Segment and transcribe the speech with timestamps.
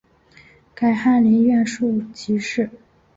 [0.73, 2.71] 改翰林院庶吉士。